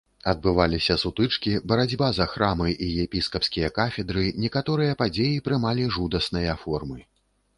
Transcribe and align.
Адбываліся 0.31 0.93
сутычкі, 1.01 1.51
барацьба 1.71 2.07
за 2.19 2.25
храмы 2.31 2.69
і 2.85 2.87
епіскапскія 3.03 3.69
кафедры, 3.77 4.23
некаторыя 4.45 4.97
падзеі 5.01 5.45
прымалі 5.49 5.83
жудасныя 5.99 6.53
формы. 6.63 6.99